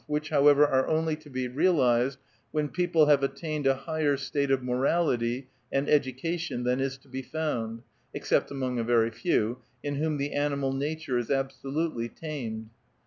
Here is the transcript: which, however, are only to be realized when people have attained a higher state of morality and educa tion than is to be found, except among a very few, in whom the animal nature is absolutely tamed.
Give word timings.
which, 0.07 0.29
however, 0.29 0.65
are 0.65 0.87
only 0.87 1.15
to 1.15 1.29
be 1.29 1.47
realized 1.47 2.17
when 2.49 2.67
people 2.67 3.05
have 3.05 3.21
attained 3.21 3.67
a 3.67 3.75
higher 3.85 4.17
state 4.17 4.49
of 4.49 4.63
morality 4.63 5.47
and 5.71 5.85
educa 5.87 6.39
tion 6.39 6.63
than 6.63 6.79
is 6.79 6.97
to 6.97 7.07
be 7.07 7.21
found, 7.21 7.79
except 8.11 8.49
among 8.49 8.79
a 8.79 8.83
very 8.83 9.11
few, 9.11 9.59
in 9.83 9.97
whom 9.97 10.17
the 10.17 10.33
animal 10.33 10.73
nature 10.73 11.19
is 11.19 11.29
absolutely 11.29 12.09
tamed. 12.09 12.67